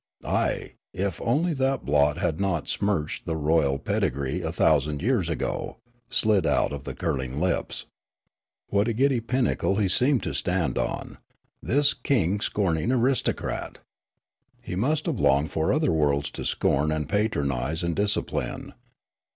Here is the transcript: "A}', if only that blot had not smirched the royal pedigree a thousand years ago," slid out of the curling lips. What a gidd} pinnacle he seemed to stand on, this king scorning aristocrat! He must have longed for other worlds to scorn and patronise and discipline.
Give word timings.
"A}', 0.25 0.77
if 0.93 1.21
only 1.21 1.53
that 1.53 1.85
blot 1.85 2.17
had 2.17 2.39
not 2.41 2.67
smirched 2.67 3.27
the 3.27 3.35
royal 3.35 3.77
pedigree 3.77 4.41
a 4.41 4.51
thousand 4.51 4.99
years 4.99 5.29
ago," 5.29 5.77
slid 6.09 6.47
out 6.47 6.71
of 6.71 6.85
the 6.85 6.95
curling 6.95 7.39
lips. 7.39 7.85
What 8.69 8.87
a 8.87 8.93
gidd} 8.95 9.27
pinnacle 9.27 9.75
he 9.75 9.87
seemed 9.87 10.23
to 10.23 10.33
stand 10.33 10.79
on, 10.79 11.19
this 11.61 11.93
king 11.93 12.39
scorning 12.41 12.91
aristocrat! 12.91 13.77
He 14.63 14.75
must 14.75 15.05
have 15.05 15.19
longed 15.19 15.51
for 15.51 15.71
other 15.71 15.91
worlds 15.91 16.31
to 16.31 16.45
scorn 16.45 16.91
and 16.91 17.07
patronise 17.07 17.83
and 17.83 17.95
discipline. 17.95 18.73